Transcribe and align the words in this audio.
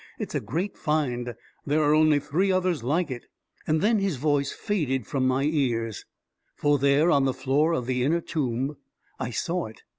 It's 0.17 0.33
a 0.33 0.39
great 0.39 0.77
find— 0.79 1.35
there 1.67 1.83
are 1.83 1.93
only 1.93 2.19
three 2.19 2.51
others 2.51 2.83
like 2.83 3.11
it..•" 3.11 3.21
And 3.67 3.81
then 3.81 3.99
his 3.99 4.15
voice 4.15 4.51
faded 4.51 5.05
from 5.05 5.27
my 5.27 5.43
ears, 5.43 6.05
for 6.55 6.79
there, 6.79 7.11
on 7.11 7.25
the 7.25 7.35
floor 7.35 7.73
of 7.73 7.85
the 7.85 8.01
inner 8.01 8.21
tomb, 8.21 8.77
I 9.19 9.29
saw 9.29 9.67
it 9.67 9.83